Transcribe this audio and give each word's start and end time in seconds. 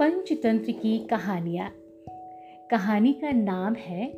पंचतंत्र 0.00 0.72
की 0.72 0.98
कहानियाँ। 0.98 1.68
कहानी 2.70 3.12
का 3.12 3.32
नाम 3.32 3.74
है 3.74 4.12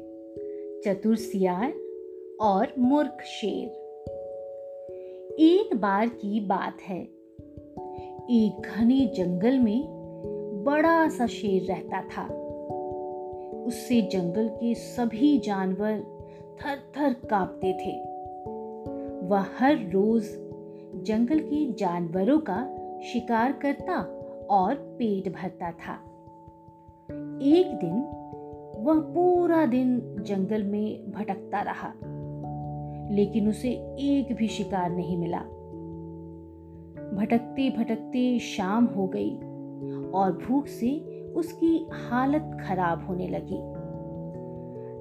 चतुर 0.81 1.17
सियार 1.17 1.73
और 2.41 2.73
मूर्ख 2.79 3.23
शेर। 3.25 3.69
एक 5.41 5.77
बार 5.77 6.09
की 6.09 6.41
बात 6.41 6.80
है। 6.80 7.03
एक 8.30 8.62
घने 8.77 9.07
जंगल 9.07 9.59
में 9.59 9.84
बड़ा 10.65 11.09
सा 11.09 11.27
शेर 11.27 11.62
रहता 11.62 12.03
था। 12.03 12.35
उससे 13.67 14.03
जंगल 14.03 14.49
के 14.49 14.75
सभी 14.75 15.39
जानवर 15.39 16.03
थर 16.57 16.77
थर 16.77 17.12
कांपते 17.12 17.73
थे। 17.73 18.01
वह 19.27 19.45
हर 19.59 19.91
रोज 19.91 20.25
जंगल 21.03 21.39
के 21.39 21.73
जानवरों 21.73 22.39
का 22.39 22.78
शिकार 23.12 23.53
करता 23.53 24.22
और 24.52 24.74
पेट 24.74 25.29
भरता 25.33 25.70
था। 25.70 25.95
एक 27.42 27.79
दिन 27.84 28.02
वह 28.84 29.01
पूरा 29.15 29.66
दिन 29.66 30.16
जंगल 30.20 30.62
में 30.62 31.11
भटकता 31.11 31.62
रहा, 31.62 31.88
लेकिन 33.15 33.48
उसे 33.48 33.70
एक 34.01 34.34
भी 34.37 34.48
शिकार 34.48 34.91
नहीं 34.91 35.16
मिला। 35.16 35.41
भटकते 37.16 37.70
भटकते 37.70 38.38
शाम 38.38 38.84
हो 38.84 39.06
गई 39.06 39.37
और 40.11 40.33
भूख 40.47 40.66
से 40.66 40.91
उसकी 41.33 41.87
हालत 41.92 42.59
खराब 42.61 43.06
होने 43.06 43.28
लगी। 43.28 43.61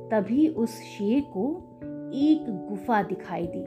तभी 0.09 0.47
उस 0.47 0.69
शेर 0.69 1.21
को 1.21 1.49
एक 2.13 2.67
गुफा 2.69 3.03
दिखाई 3.03 3.47
दी। 3.47 3.65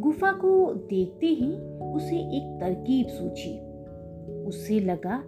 गुफा 0.00 0.32
को 0.32 0.74
देखते 0.74 1.26
ही 1.26 1.52
उसे 1.94 2.16
एक 2.16 2.58
तरकीब 2.60 3.06
सूझी। 3.06 3.58
उसे 4.46 4.80
लगा 4.80 5.22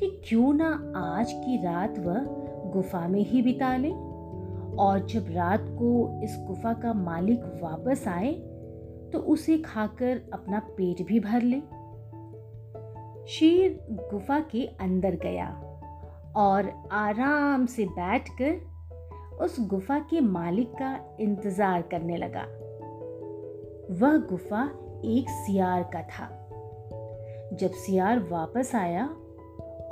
कि 0.00 0.20
क्यों 0.28 0.52
ना 0.54 0.68
आज 0.96 1.32
की 1.32 1.56
रात 1.64 1.98
वह 1.98 2.24
गुफा 2.72 3.06
में 3.08 3.20
ही 3.20 3.42
बिता 3.42 3.76
ले। 3.76 3.90
और 4.78 5.06
जब 5.06 5.26
रात 5.30 5.64
को 5.68 6.22
इस 6.24 6.36
गुफा 6.46 6.72
का 6.72 6.92
मालिक 6.92 7.44
वापस 7.62 8.04
आए 8.08 8.32
तो 9.12 9.18
उसे 9.18 9.58
खाकर 9.58 10.20
अपना 10.32 10.58
पेट 10.58 11.06
भी 11.06 11.20
भर 11.20 11.42
ले। 11.42 11.60
शेर 13.26 13.78
गुफा 13.90 14.38
के 14.40 14.64
अंदर 14.80 15.16
गया 15.16 15.48
और 16.36 16.72
आराम 16.92 17.66
से 17.66 17.84
बैठकर 17.84 19.44
उस 19.44 19.56
गुफा 19.60 19.98
के 19.98 20.20
मालिक 20.20 20.72
का 20.72 21.16
इंतज़ार 21.20 21.82
करने 21.82 22.16
लगा। 22.16 22.42
वह 24.00 24.16
गुफा 24.18 24.64
एक 25.04 25.30
सियार 25.30 25.82
का 25.82 26.02
था। 26.02 26.26
जब 27.52 27.70
सियार 27.70 28.18
वापस 28.18 28.74
आया 28.74 29.06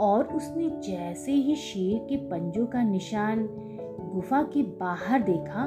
और 0.01 0.25
उसने 0.25 0.69
जैसे 0.69 1.33
ही 1.33 1.57
शेर 1.57 2.07
के 2.09 2.17
पंजों 2.17 2.67
का 2.67 2.83
निशान 2.83 3.49
गुफा 4.15 4.43
के 4.43 4.63
बाहर 4.63 5.23
देखा, 5.23 5.65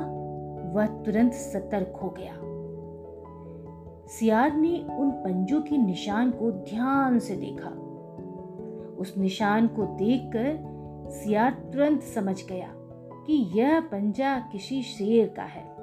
वह 0.74 0.86
तुरंत 0.86 1.34
सतर्क 1.34 2.00
हो 2.04 2.10
गया। 2.10 2.34
सियार 4.08 4.56
ने 4.56 4.88
उन 5.00 5.12
पंजों 5.12 5.62
के 5.62 5.78
निशान 5.78 6.32
को 6.32 6.52
ध्यान 6.52 7.20
से 7.20 7.36
देखा। 7.36 7.70
उस 8.98 9.18
निशान 9.18 9.68
को 9.68 9.84
देखकर 9.84 10.60
सियार 11.12 11.52
तुरंत 11.52 12.02
समझ 12.02 12.46
गया 12.46 12.74
कि 13.28 13.60
यह 13.60 13.80
पंजा 13.80 14.40
किसी 14.40 14.82
शेर 14.82 15.28
का 15.28 15.44
है। 15.44 15.76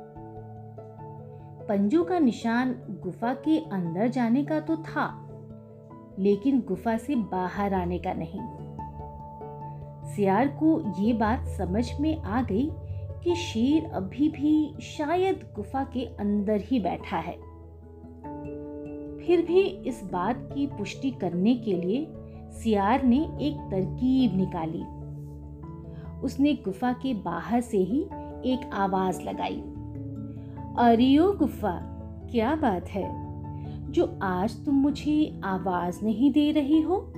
पंजों 1.69 2.05
का 2.05 2.19
निशान 2.19 2.73
गुफा 3.03 3.35
के 3.35 3.59
अंदर 3.59 4.09
जाने 4.09 4.45
का 4.45 4.61
तो 4.61 4.77
था 4.77 5.24
लेकिन 6.19 6.61
गुफा 6.61 6.97
से 6.97 7.15
बाहर 7.15 7.75
आने 7.75 7.99
का 7.99 8.13
नहीं। 8.13 8.41
सियार 10.13 10.49
को 10.49 10.95
ये 11.03 11.13
बात 11.13 11.47
समझ 11.47 12.01
में 12.01 12.23
आ 12.23 12.43
गई 12.43 12.71
कि 13.25 13.35
शेर 13.35 13.85
अभी 13.85 14.29
भी 14.29 14.75
शायद 14.81 15.53
गुफा 15.57 15.85
के 15.85 16.05
अंदर 16.05 16.61
ही 16.61 16.81
बैठा 16.81 17.17
है। 17.17 17.55
फिर 19.17 19.47
भी 19.47 19.61
इस 19.61 20.05
बात 20.13 20.49
की 20.55 20.67
पुष्टि 20.67 21.11
करने 21.11 21.55
के 21.55 21.73
लिए 21.73 22.13
सियार 22.53 23.03
ने 23.03 23.21
एक 23.41 23.69
तरकीब 23.71 24.37
निकाली। 24.37 24.85
उसने 26.23 26.55
गुफा 26.55 26.93
के 26.93 27.15
बाहर 27.15 27.61
से 27.61 27.79
ही 27.79 28.03
एक 28.53 28.71
आवाज़ 28.73 29.23
लगाई। 29.23 29.63
अरियो 30.79 31.33
गुफा, 31.33 31.81
क्या 32.31 32.55
बात 32.55 32.89
है? 32.89 33.24
जो 33.95 34.19
आज 34.23 34.65
तुम 34.65 34.75
मुझे 34.75 35.41
आवाज़ 35.45 36.05
नहीं 36.05 36.33
दे 36.33 36.53
रही 36.53 36.81
हो? 36.81 37.13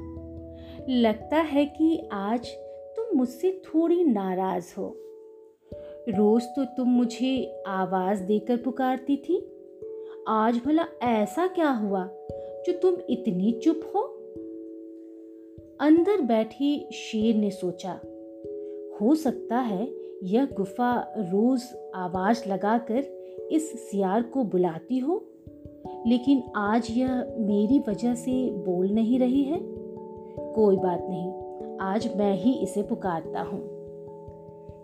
लगता 0.88 1.36
है 1.36 1.66
कि 1.66 2.08
आज 2.12 2.48
तुम 2.96 3.18
मुझसे 3.18 3.62
थोड़ी 3.64 4.04
नाराज़ 4.04 4.74
हो। 4.78 4.96
रोज 6.08 6.42
तो 6.44 6.64
तुम 6.64 6.88
मुझे 6.88 7.62
आवाज़ 7.66 8.22
देकर 8.22 8.56
पुकारती 8.56 9.16
थी। 9.16 9.50
आज 10.28 10.60
भला 10.66 10.86
ऐसा 11.02 11.46
क्या 11.46 11.70
हुआ 11.70 12.10
जो 12.66 12.72
तुम 12.72 12.96
इतनी 13.10 13.52
चुप 13.52 13.80
हो? 13.94 14.00
अंदर 15.80 16.20
बैठी 16.20 16.88
शेर 16.92 17.34
ने 17.34 17.50
सोचा, 17.50 17.92
हो 19.00 19.14
सकता 19.14 19.58
है 19.58 19.94
यह 20.22 20.44
गुफा 20.44 21.14
रोज 21.18 21.62
आवाज़ 21.94 22.48
लगाकर 22.48 22.98
इस 23.50 23.90
सियार 23.90 24.22
को 24.22 24.44
बुलाती 24.44 24.98
हो। 24.98 25.28
लेकिन 26.06 26.42
आज 26.56 26.86
यह 26.90 27.36
मेरी 27.38 27.78
वजह 27.88 28.14
से 28.14 28.50
बोल 28.50 28.90
नहीं 28.90 29.18
रही 29.18 29.42
है? 29.42 29.58
कोई 30.54 30.76
बात 30.76 31.06
नहीं, 31.10 31.32
आज 31.80 32.16
मैं 32.16 32.34
ही 32.34 32.52
इसे 32.52 32.82
पुकारता 32.82 33.40
हूँ। 33.42 33.62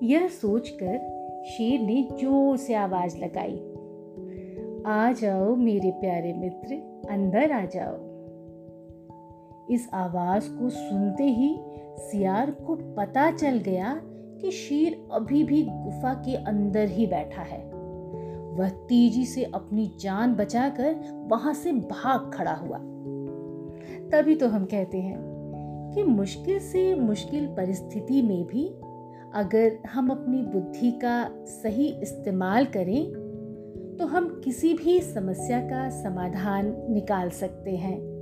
यह 0.02 0.28
सोचकर 0.28 0.98
शेर 1.44 1.80
ने 1.80 2.08
ज़ोर 2.12 2.56
से 2.56 2.74
आवाज़ 2.74 3.18
लगाई। 3.18 3.60
आ 4.86 5.12
जाओ 5.12 5.54
मेरे 5.54 5.90
प्यारे 5.90 6.32
मित्र, 6.32 6.74
अंदर 7.10 7.52
आ 7.52 7.64
जाओ। 7.64 8.12
इस 9.70 9.88
आवाज़ 9.94 10.50
को 10.50 10.70
सुनते 10.70 11.24
ही 11.24 11.56
सियार 11.98 12.50
को 12.50 12.74
पता 12.74 13.30
चल 13.30 13.58
गया 13.58 14.00
कि 14.40 14.50
शेर 14.50 15.08
अभी 15.12 15.44
भी 15.44 15.62
गुफा 15.62 16.14
के 16.14 16.34
अंदर 16.34 16.88
ही 16.88 17.06
बैठा 17.06 17.42
है। 17.42 17.81
वह 18.52 18.68
तेज़ी 18.68 19.26
से 19.26 19.44
अपनी 19.44 19.92
जान 20.00 20.34
बचाकर 20.34 20.94
वहाँ 21.30 21.54
से 21.54 21.72
भाग 21.72 22.30
खड़ा 22.34 22.54
हुआ। 22.54 22.78
तभी 24.10 24.34
तो 24.34 24.48
हम 24.48 24.64
कहते 24.64 24.98
हैं 24.98 25.18
कि 25.94 26.02
मुश्किल 26.02 26.58
से 26.58 26.94
मुश्किल 26.94 27.46
परिस्थिति 27.46 28.22
में 28.22 28.46
भी 28.46 28.66
अगर 29.34 29.78
हम 29.88 30.08
अपनी 30.08 30.42
बुद्धि 30.42 30.90
का 30.90 31.44
सही 31.44 31.88
इस्तेमाल 32.02 32.64
करें 32.66 33.12
तो 33.98 34.06
हम 34.06 34.40
किसी 34.44 34.74
भी 34.74 35.00
समस्या 35.00 35.60
का 35.60 35.88
समाधान 35.90 36.76
निकाल 36.90 37.30
सकते 37.30 37.70
हैं। 37.70 38.12